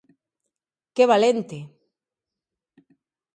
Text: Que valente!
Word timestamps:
Que 0.95 1.03
valente! 1.11 1.59